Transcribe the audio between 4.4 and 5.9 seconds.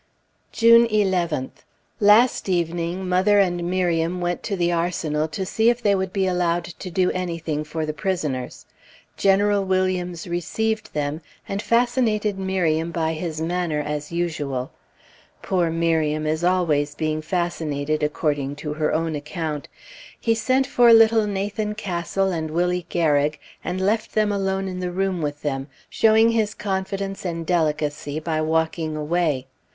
to the Arsenal to see if